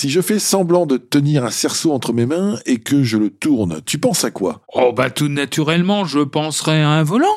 [0.00, 3.28] Si je fais semblant de tenir un cerceau entre mes mains et que je le
[3.28, 4.62] tourne, tu penses à quoi?
[4.72, 7.36] Oh bah tout naturellement, je penserais à un volant.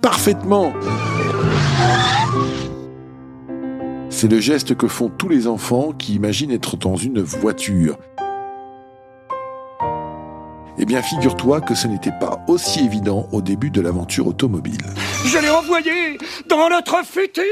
[0.00, 0.72] Parfaitement
[4.08, 7.98] C'est le geste que font tous les enfants qui imaginent être dans une voiture.
[10.78, 14.86] Eh bien, figure-toi que ce n'était pas aussi évident au début de l'aventure automobile.
[15.26, 16.16] Je l'ai envoyé
[16.48, 17.44] dans notre futur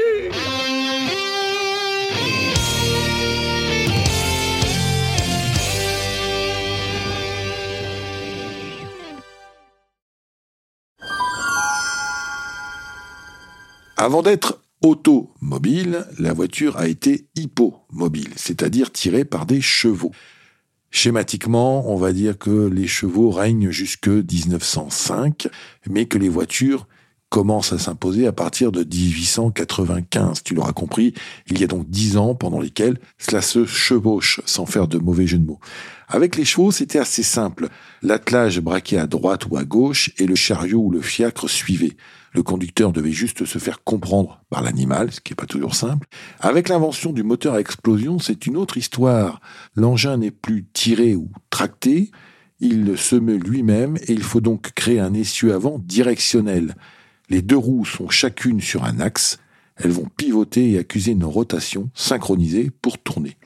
[13.97, 20.11] Avant d'être automobile, la voiture a été hippomobile, c'est-à-dire tirée par des chevaux.
[20.91, 25.47] Schématiquement, on va dire que les chevaux règnent jusque 1905,
[25.89, 26.87] mais que les voitures
[27.29, 30.43] commencent à s'imposer à partir de 1895.
[30.43, 31.13] Tu l'auras compris,
[31.47, 35.25] il y a donc dix ans pendant lesquels cela se chevauche, sans faire de mauvais
[35.25, 35.59] jeu de mots.
[36.09, 37.69] Avec les chevaux, c'était assez simple.
[38.01, 41.95] L'attelage braquait à droite ou à gauche et le chariot ou le fiacre suivait.
[42.35, 46.05] Le conducteur devait juste se faire comprendre par l'animal, ce qui n'est pas toujours simple.
[46.41, 49.39] Avec l'invention du moteur à explosion, c'est une autre histoire.
[49.73, 52.11] L'engin n'est plus tiré ou tracté,
[52.59, 56.75] il se meut lui-même et il faut donc créer un essieu avant directionnel.
[57.29, 59.39] Les deux roues sont chacune sur un axe,
[59.77, 63.37] elles vont pivoter et accuser une rotation synchronisée pour tourner.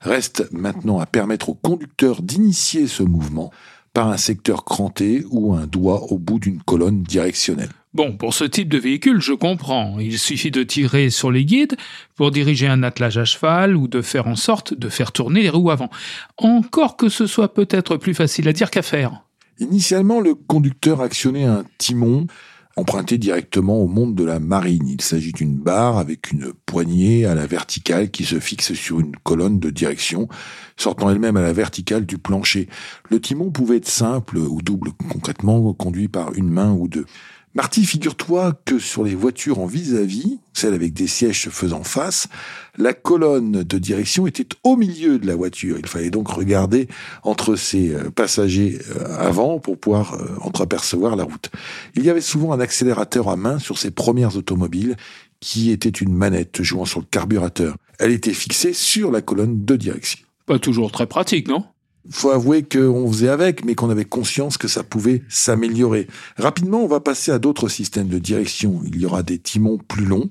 [0.00, 3.52] Reste maintenant à permettre au conducteur d'initier ce mouvement
[3.92, 7.70] par un secteur cranté ou un doigt au bout d'une colonne directionnelle.
[7.94, 10.00] Bon, pour ce type de véhicule, je comprends.
[10.00, 11.76] Il suffit de tirer sur les guides
[12.16, 15.48] pour diriger un attelage à cheval ou de faire en sorte de faire tourner les
[15.48, 15.90] roues avant.
[16.36, 19.22] Encore que ce soit peut-être plus facile à dire qu'à faire.
[19.60, 22.26] Initialement, le conducteur actionnait un timon
[22.76, 24.88] emprunté directement au monde de la marine.
[24.88, 29.14] Il s'agit d'une barre avec une poignée à la verticale qui se fixe sur une
[29.22, 30.28] colonne de direction,
[30.76, 32.68] sortant elle-même à la verticale du plancher.
[33.08, 37.06] Le timon pouvait être simple ou double, concrètement conduit par une main ou deux.
[37.56, 42.26] Marty, figure-toi que sur les voitures en vis-à-vis, celles avec des sièges faisant face,
[42.76, 45.76] la colonne de direction était au milieu de la voiture.
[45.78, 46.88] Il fallait donc regarder
[47.22, 51.52] entre ces euh, passagers euh, avant pour pouvoir euh, entreapercevoir la route.
[51.94, 54.96] Il y avait souvent un accélérateur à main sur ces premières automobiles
[55.38, 57.76] qui était une manette jouant sur le carburateur.
[58.00, 60.18] Elle était fixée sur la colonne de direction.
[60.46, 61.64] Pas toujours très pratique, non?
[62.10, 66.06] Faut avouer qu'on faisait avec, mais qu'on avait conscience que ça pouvait s'améliorer.
[66.36, 68.80] Rapidement, on va passer à d'autres systèmes de direction.
[68.86, 70.30] Il y aura des timons plus longs,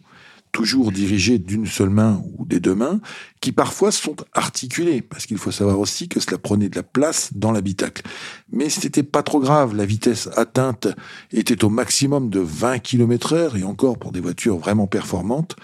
[0.51, 3.01] toujours dirigés d'une seule main ou des deux mains,
[3.41, 7.31] qui parfois sont articulés, parce qu'il faut savoir aussi que cela prenait de la place
[7.33, 8.03] dans l'habitacle.
[8.51, 10.87] Mais ce n'était pas trop grave, la vitesse atteinte
[11.31, 15.55] était au maximum de 20 km heure, et encore pour des voitures vraiment performantes.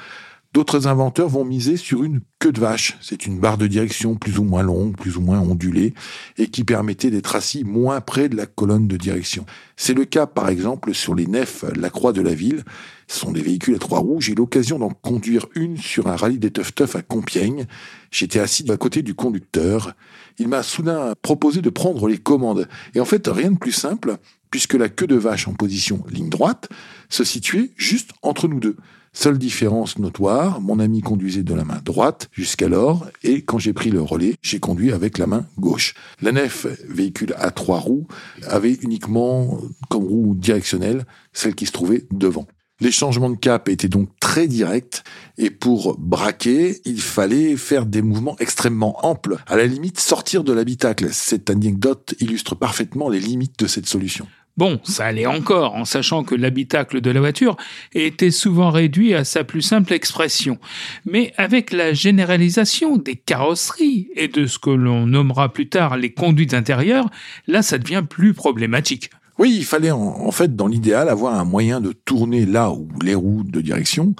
[0.51, 2.97] D'autres inventeurs vont miser sur une queue de vache.
[3.01, 5.93] C'est une barre de direction plus ou moins longue, plus ou moins ondulée,
[6.39, 9.45] et qui permettait d'être assis moins près de la colonne de direction.
[9.77, 12.63] C'est le cas, par exemple, sur les nefs La Croix de la Ville.
[13.07, 14.21] Ce sont des véhicules à trois roues.
[14.21, 17.67] J'ai eu l'occasion d'en conduire une sur un rallye des Teuf Teuf à Compiègne.
[18.09, 19.93] J'étais assis à côté du conducteur.
[20.39, 22.67] Il m'a soudain proposé de prendre les commandes.
[22.95, 24.17] Et en fait, rien de plus simple,
[24.49, 26.69] puisque la queue de vache en position ligne droite
[27.07, 28.77] se situait juste entre nous deux.
[29.13, 33.89] Seule différence notoire, mon ami conduisait de la main droite jusqu'alors, et quand j'ai pris
[33.89, 35.95] le relais, j'ai conduit avec la main gauche.
[36.21, 38.07] La nef, véhicule à trois roues,
[38.47, 39.59] avait uniquement
[39.89, 42.47] comme roue directionnelle celle qui se trouvait devant.
[42.81, 45.03] Les changements de cap étaient donc très directs
[45.37, 50.53] et pour braquer, il fallait faire des mouvements extrêmement amples, à la limite sortir de
[50.53, 51.09] l'habitacle.
[51.11, 54.27] Cette anecdote illustre parfaitement les limites de cette solution.
[54.59, 57.55] Bon, ça allait encore, en sachant que l'habitacle de la voiture
[57.93, 60.57] était souvent réduit à sa plus simple expression.
[61.05, 66.11] Mais avec la généralisation des carrosseries et de ce que l'on nommera plus tard les
[66.11, 67.09] conduites intérieures,
[67.47, 69.11] là ça devient plus problématique.
[69.37, 73.15] Oui, il fallait en, fait, dans l'idéal, avoir un moyen de tourner là où les
[73.15, 74.13] roues de direction,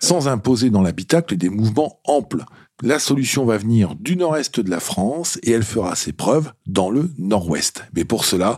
[0.00, 2.44] sans imposer dans l'habitacle des mouvements amples.
[2.82, 6.90] La solution va venir du nord-est de la France et elle fera ses preuves dans
[6.90, 7.84] le nord-ouest.
[7.94, 8.56] Mais pour cela,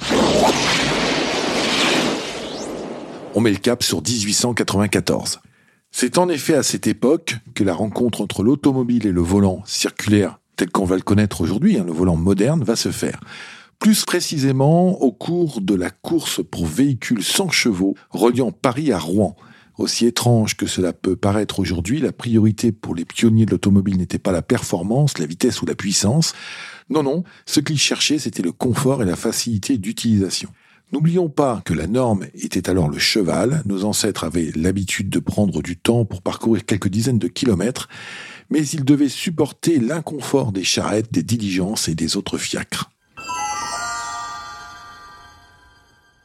[3.37, 5.41] on met le cap sur 1894.
[5.91, 10.41] C'est en effet à cette époque que la rencontre entre l'automobile et le volant circulaire,
[10.57, 13.21] tel qu'on va le connaître aujourd'hui, hein, le volant moderne, va se faire.
[13.79, 19.37] Plus précisément au cours de la course pour véhicules sans chevaux reliant Paris à Rouen.
[19.77, 24.19] Aussi étrange que cela peut paraître aujourd'hui, la priorité pour les pionniers de l'automobile n'était
[24.19, 26.33] pas la performance, la vitesse ou la puissance.
[26.89, 30.49] Non, non, ce qu'ils cherchaient, c'était le confort et la facilité d'utilisation.
[30.93, 33.63] N'oublions pas que la norme était alors le cheval.
[33.67, 37.89] Nos ancêtres avaient l'habitude de prendre du temps pour parcourir quelques dizaines de kilomètres.
[38.49, 42.89] mais il devait supporter l'inconfort des charrettes, des diligences et des autres fiacres.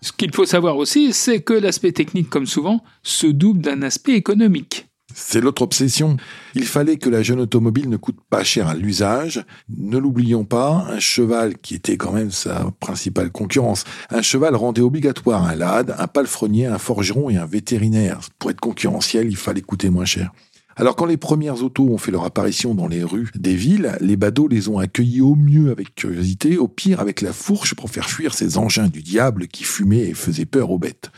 [0.04, 4.14] Ce qu'il faut savoir aussi, c'est que l'aspect technique, comme souvent, se double d'un aspect
[4.14, 4.91] économique.
[5.14, 6.18] C'est l'autre obsession.
[6.56, 9.44] Il fallait que la jeune automobile ne coûte pas cher à l'usage.
[9.70, 13.84] Ne l'oublions pas, un cheval qui était quand même sa principale concurrence.
[14.10, 18.20] Un cheval rendait obligatoire un lad, un palefrenier, un forgeron et un vétérinaire.
[18.40, 20.32] Pour être concurrentiel, il fallait coûter moins cher.
[20.78, 24.16] Alors quand les premières autos ont fait leur apparition dans les rues des villes, les
[24.16, 28.10] badauds les ont accueillis au mieux avec curiosité, au pire avec la fourche pour faire
[28.10, 31.12] fuir ces engins du diable qui fumaient et faisaient peur aux bêtes.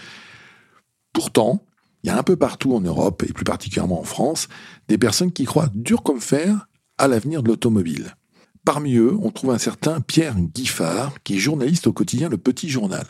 [1.14, 1.64] Pourtant,
[2.04, 4.48] il y a un peu partout en Europe, et plus particulièrement en France,
[4.88, 6.68] des personnes qui croient dur comme fer
[6.98, 8.16] à l'avenir de l'automobile.
[8.66, 12.70] Parmi eux, on trouve un certain Pierre Guiffard, qui est journaliste au quotidien Le Petit
[12.70, 13.06] Journal.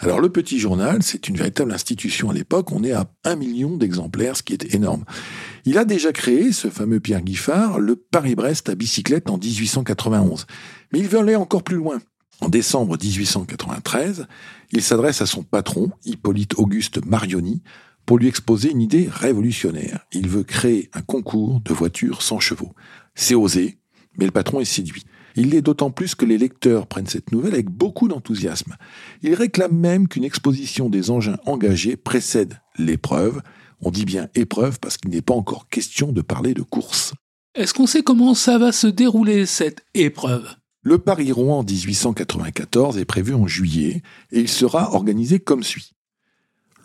[0.00, 3.76] Alors le Petit Journal, c'est une véritable institution à l'époque, on est à un million
[3.76, 5.04] d'exemplaires, ce qui est énorme.
[5.64, 10.46] Il a déjà créé, ce fameux Pierre Guiffard, le Paris-Brest à bicyclette en 1891.
[10.92, 12.00] Mais il veut aller encore plus loin.
[12.40, 14.26] En décembre 1893,
[14.72, 17.62] il s'adresse à son patron, Hippolyte Auguste Marioni,
[18.06, 20.06] pour lui exposer une idée révolutionnaire.
[20.12, 22.74] Il veut créer un concours de voitures sans chevaux.
[23.14, 23.78] C'est osé,
[24.18, 25.04] mais le patron est séduit.
[25.36, 28.76] Il l'est d'autant plus que les lecteurs prennent cette nouvelle avec beaucoup d'enthousiasme.
[29.22, 33.42] Il réclame même qu'une exposition des engins engagés précède l'épreuve.
[33.80, 37.14] On dit bien épreuve parce qu'il n'est pas encore question de parler de course.
[37.56, 40.48] Est-ce qu'on sait comment ça va se dérouler, cette épreuve?
[40.82, 45.92] Le Paris-Rouen 1894 est prévu en juillet et il sera organisé comme suit.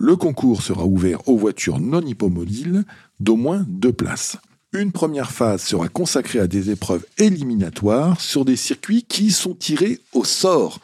[0.01, 2.85] Le concours sera ouvert aux voitures non hippomobiles
[3.19, 4.37] d'au moins deux places.
[4.71, 9.99] Une première phase sera consacrée à des épreuves éliminatoires sur des circuits qui sont tirés
[10.13, 10.79] au sort.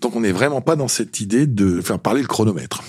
[0.00, 2.82] Donc on n'est vraiment pas dans cette idée de faire parler le chronomètre.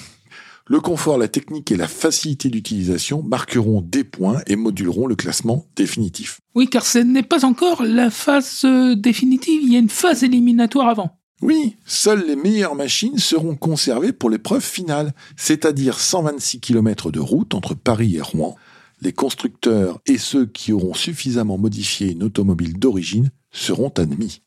[0.68, 5.66] Le confort, la technique et la facilité d'utilisation marqueront des points et moduleront le classement
[5.76, 6.40] définitif.
[6.56, 10.24] Oui, car ce n'est pas encore la phase euh, définitive, il y a une phase
[10.24, 11.17] éliminatoire avant.
[11.42, 17.54] Oui, seules les meilleures machines seront conservées pour l'épreuve finale, c'est-à-dire 126 km de route
[17.54, 18.56] entre Paris et Rouen.
[19.02, 24.42] Les constructeurs et ceux qui auront suffisamment modifié une automobile d'origine seront admis.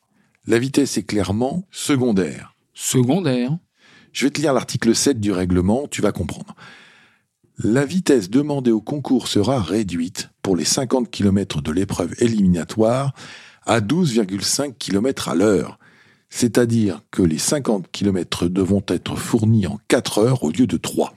[0.45, 2.55] La vitesse est clairement secondaire.
[2.73, 3.57] Secondaire
[4.11, 6.55] Je vais te lire l'article 7 du règlement, tu vas comprendre.
[7.63, 13.13] La vitesse demandée au concours sera réduite pour les 50 km de l'épreuve éliminatoire
[13.65, 15.77] à 12,5 km à l'heure
[16.31, 21.13] c'est-à-dire que les 50 km devront être fournis en 4 heures au lieu de 3.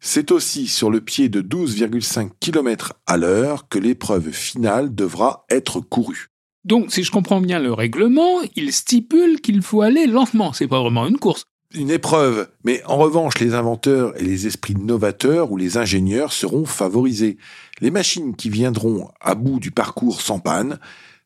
[0.00, 5.80] C'est aussi sur le pied de 12,5 km à l'heure que l'épreuve finale devra être
[5.80, 6.28] courue.
[6.64, 10.52] Donc, si je comprends bien le règlement, il stipule qu'il faut aller lentement.
[10.52, 11.44] C'est pas vraiment une course.
[11.72, 12.48] Une épreuve.
[12.64, 17.38] Mais en revanche, les inventeurs et les esprits novateurs ou les ingénieurs seront favorisés.
[17.80, 20.80] Les machines qui viendront à bout du parcours sans panne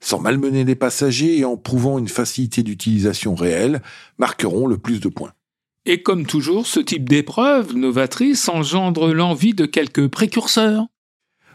[0.05, 3.81] sans malmener les passagers et en prouvant une facilité d'utilisation réelle,
[4.19, 5.33] marqueront le plus de points.
[5.87, 10.87] Et comme toujours, ce type d'épreuve novatrice engendre l'envie de quelques précurseurs.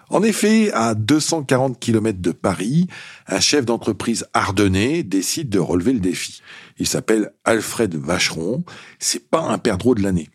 [0.10, 2.88] En effet, à 240 km de Paris,
[3.28, 6.42] un chef d'entreprise ardennais décide de relever le défi.
[6.80, 8.64] Il s'appelle Alfred Vacheron.
[8.98, 10.30] C'est pas un perdreau de l'année.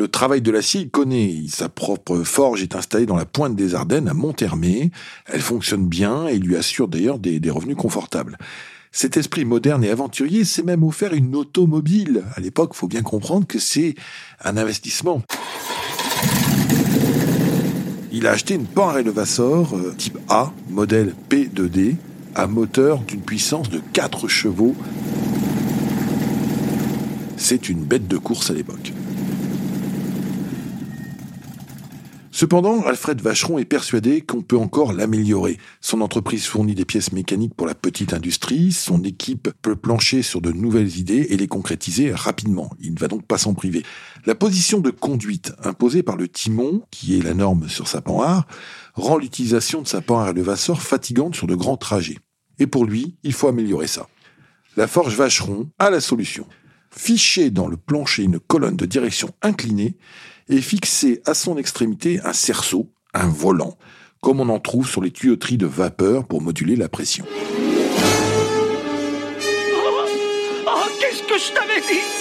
[0.00, 1.42] Le travail de l'acier, il connaît.
[1.50, 4.92] Sa propre forge est installée dans la pointe des Ardennes, à Monthermé.
[5.26, 8.38] Elle fonctionne bien et lui assure d'ailleurs des, revenus confortables.
[8.92, 12.24] Cet esprit moderne et aventurier s'est même offert une automobile.
[12.34, 13.94] À l'époque, faut bien comprendre que c'est
[14.42, 15.20] un investissement.
[18.10, 18.64] Il a acheté une
[19.04, 21.96] Levassor euh, type A, modèle P2D,
[22.34, 24.74] à moteur d'une puissance de 4 chevaux.
[27.36, 28.94] C'est une bête de course à l'époque.
[32.40, 35.58] Cependant, Alfred Vacheron est persuadé qu'on peut encore l'améliorer.
[35.82, 40.40] Son entreprise fournit des pièces mécaniques pour la petite industrie, son équipe peut plancher sur
[40.40, 42.70] de nouvelles idées et les concrétiser rapidement.
[42.80, 43.82] Il ne va donc pas s'en priver.
[44.24, 48.46] La position de conduite imposée par le timon, qui est la norme sur sa panhard,
[48.94, 52.20] rend l'utilisation de sa panhard Levasseur fatigante sur de grands trajets.
[52.58, 54.06] Et pour lui, il faut améliorer ça.
[54.78, 56.46] La forge Vacheron a la solution.
[56.94, 59.96] Ficher dans le plancher une colonne de direction inclinée
[60.48, 63.78] et fixé à son extrémité un cerceau, un volant,
[64.20, 67.24] comme on en trouve sur les tuyauteries de vapeur pour moduler la pression.
[67.28, 67.36] Oh,
[70.66, 72.19] oh, qu'est-ce que je t'avais dit?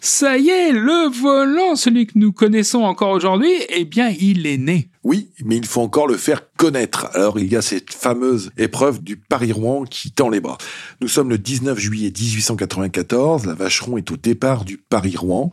[0.00, 4.56] Ça y est, le volant, celui que nous connaissons encore aujourd'hui, eh bien, il est
[4.56, 4.88] né.
[5.02, 7.08] Oui, mais il faut encore le faire connaître.
[7.14, 10.58] Alors, il y a cette fameuse épreuve du Paris-Rouen qui tend les bras.
[11.00, 13.46] Nous sommes le 19 juillet 1894.
[13.46, 15.50] La Vacheron est au départ du Paris-Rouen.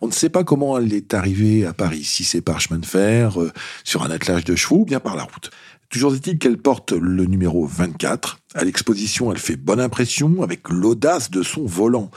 [0.00, 2.86] On ne sait pas comment elle est arrivée à Paris, si c'est par chemin de
[2.86, 3.52] fer, euh,
[3.84, 5.50] sur un attelage de chevaux ou bien par la route.
[5.90, 8.38] Toujours est-il qu'elle porte le numéro 24.
[8.54, 12.10] À l'exposition, elle fait bonne impression avec l'audace de son volant.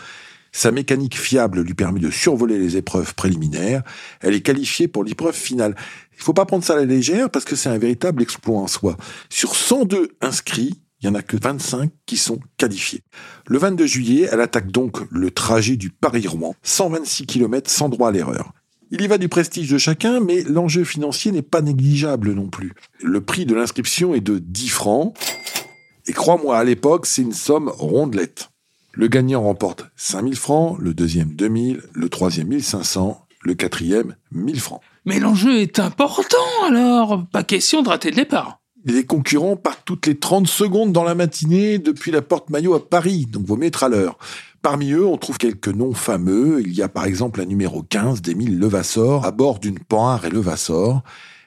[0.55, 3.81] Sa mécanique fiable lui permet de survoler les épreuves préliminaires.
[4.21, 5.75] Elle est qualifiée pour l'épreuve finale.
[6.13, 8.59] Il ne faut pas prendre ça à la légère parce que c'est un véritable exploit
[8.59, 8.95] en soi.
[9.29, 13.01] Sur 102 inscrits, il n'y en a que 25 qui sont qualifiés.
[13.47, 18.11] Le 22 juillet, elle attaque donc le trajet du Paris-Rouen, 126 km sans droit à
[18.11, 18.53] l'erreur.
[18.91, 22.73] Il y va du prestige de chacun, mais l'enjeu financier n'est pas négligeable non plus.
[23.01, 25.17] Le prix de l'inscription est de 10 francs,
[26.05, 28.49] et crois-moi, à l'époque, c'est une somme rondelette.
[28.95, 34.81] Le gagnant remporte 5000 francs, le deuxième 2000, le troisième 1500, le quatrième 1000 francs.
[35.05, 38.59] Mais l'enjeu est important alors, pas question de rater le départ.
[38.85, 42.87] Les concurrents partent toutes les 30 secondes dans la matinée depuis la porte maillot à
[42.87, 44.19] Paris, donc vaut mettre à l'heure.
[44.61, 46.61] Parmi eux, on trouve quelques noms fameux.
[46.61, 50.29] Il y a par exemple la numéro 15 d'Émile Levasseur à bord d'une Panhard et
[50.29, 51.01] Levasseur,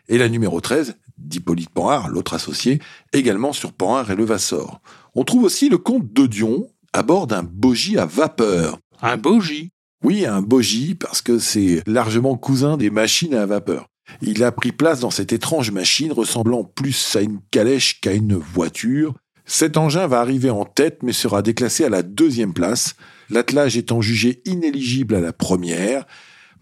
[0.08, 2.80] et la numéro 13 d'Hippolyte Panhard, l'autre associé,
[3.12, 4.80] également sur Panhard et Levasseur.
[5.14, 8.78] On trouve aussi le comte de Dion à bord d'un bogie à vapeur.
[9.02, 9.68] Un bogie?
[10.02, 13.88] Oui, un bogie, parce que c'est largement cousin des machines à vapeur.
[14.22, 18.34] Il a pris place dans cette étrange machine ressemblant plus à une calèche qu'à une
[18.34, 19.12] voiture.
[19.44, 22.94] Cet engin va arriver en tête mais sera déclassé à la deuxième place,
[23.28, 26.06] l'attelage étant jugé inéligible à la première.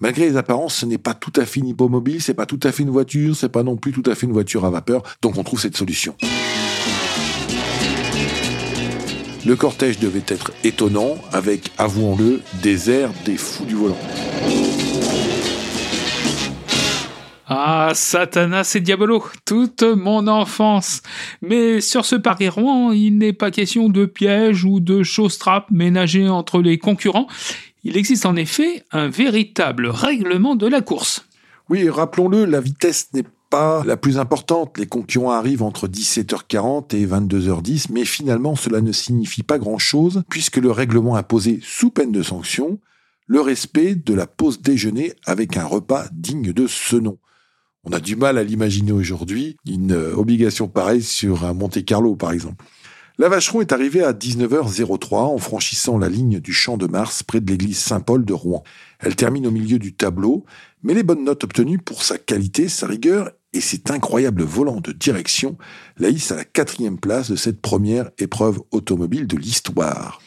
[0.01, 2.73] Malgré les apparences, ce n'est pas tout à fait une hippomobile, c'est pas tout à
[2.73, 5.39] fait une voiture, c'est pas non plus tout à fait une voiture à vapeur, donc
[5.39, 6.17] on trouve cette solution.
[9.47, 13.99] Le cortège devait être étonnant, avec, avouons-le, des airs des fous du volant.
[17.47, 21.03] Ah, Satanas et Diabolo, toute mon enfance.
[21.43, 26.63] Mais sur ce Paris-Rouen, il n'est pas question de pièges ou de choses-trappes ménagées entre
[26.63, 27.27] les concurrents.
[27.85, 31.27] Il existe en effet un véritable règlement de la course.
[31.69, 33.27] Oui, rappelons-le, la vitesse n'est
[33.85, 34.79] la plus importante.
[34.79, 40.57] Les concurrents arrivent entre 17h40 et 22h10, mais finalement cela ne signifie pas grand-chose puisque
[40.57, 42.79] le règlement posé, sous peine de sanction,
[43.27, 47.19] le respect de la pause déjeuner avec un repas digne de ce nom.
[47.85, 52.17] On a du mal à l'imaginer aujourd'hui, une euh, obligation pareille sur un Monte Carlo
[52.17, 52.65] par exemple.
[53.17, 57.41] La Vacheron est arrivée à 19h03 en franchissant la ligne du Champ de Mars près
[57.41, 58.65] de l'église Saint-Paul de Rouen.
[58.99, 60.45] Elle termine au milieu du tableau,
[60.83, 64.93] mais les bonnes notes obtenues pour sa qualité, sa rigueur et cet incroyable volant de
[64.93, 65.57] direction
[65.97, 70.21] la hissent à la quatrième place de cette première épreuve automobile de l'histoire.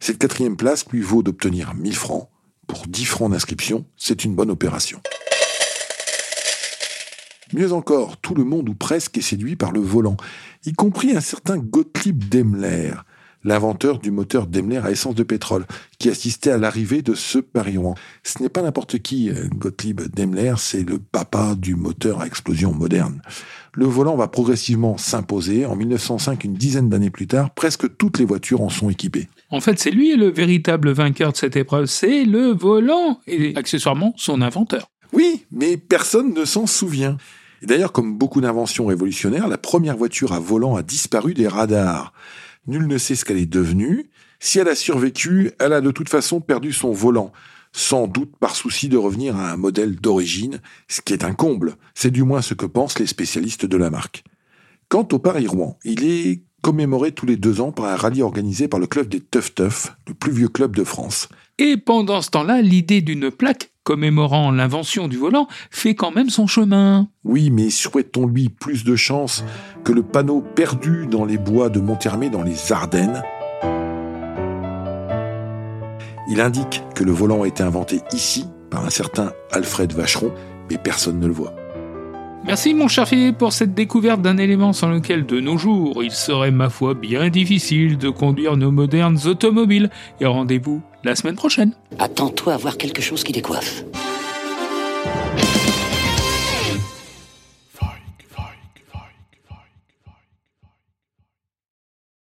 [0.00, 2.28] Cette quatrième place lui vaut d'obtenir 1000 francs.
[2.66, 5.00] Pour 10 francs d'inscription, c'est une bonne opération.
[7.52, 10.16] Mieux encore, tout le monde ou presque est séduit par le volant,
[10.66, 12.92] y compris un certain Gottlieb Daimler,
[13.44, 15.66] l'inventeur du moteur Daimler à essence de pétrole,
[15.98, 17.94] qui assistait à l'arrivée de ce Paris-Rouen.
[18.22, 22.72] Ce n'est pas n'importe qui, euh, Gottlieb Daimler, c'est le papa du moteur à explosion
[22.72, 23.20] moderne.
[23.72, 25.66] Le volant va progressivement s'imposer.
[25.66, 29.28] En 1905, une dizaine d'années plus tard, presque toutes les voitures en sont équipées.
[29.50, 34.14] En fait, c'est lui le véritable vainqueur de cette épreuve, c'est le volant, et accessoirement
[34.16, 34.90] son inventeur.
[35.12, 37.16] Oui, mais personne ne s'en souvient.
[37.62, 42.12] D'ailleurs, comme beaucoup d'inventions révolutionnaires, la première voiture à volant a disparu des radars.
[42.66, 44.10] Nul ne sait ce qu'elle est devenue.
[44.40, 47.32] Si elle a survécu, elle a de toute façon perdu son volant,
[47.72, 51.76] sans doute par souci de revenir à un modèle d'origine, ce qui est un comble.
[51.94, 54.24] C'est du moins ce que pensent les spécialistes de la marque.
[54.88, 58.80] Quant au Paris-Rouen, il est commémoré tous les deux ans par un rallye organisé par
[58.80, 61.28] le club des Teuf Teuf, le plus vieux club de France.
[61.58, 66.46] Et pendant ce temps-là, l'idée d'une plaque commémorant l'invention du volant fait quand même son
[66.46, 67.10] chemin.
[67.22, 69.44] Oui, mais souhaitons-lui plus de chance
[69.84, 73.22] que le panneau perdu dans les bois de Monthermé dans les Ardennes.
[76.30, 80.32] Il indique que le volant a été inventé ici par un certain Alfred Vacheron,
[80.70, 81.54] mais personne ne le voit.
[82.46, 86.10] Merci mon cher Philippe pour cette découverte d'un élément sans lequel de nos jours il
[86.10, 89.90] serait ma foi bien difficile de conduire nos modernes automobiles.
[90.20, 91.72] Et rendez-vous la semaine prochaine.
[91.98, 93.84] Attends-toi à voir quelque chose qui décoiffe.